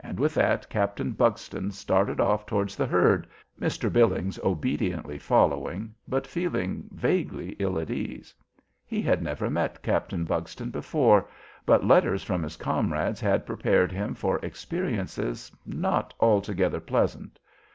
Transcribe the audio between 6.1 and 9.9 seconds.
feeling vaguely ill at ease. He had never met